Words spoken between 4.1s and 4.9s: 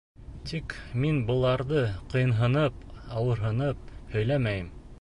һөйләмәйем.